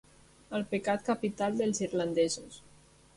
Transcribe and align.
El 0.59 0.63
pecat 0.69 1.03
capital 1.09 1.59
dels 1.59 1.83
irlandesos. 1.89 2.59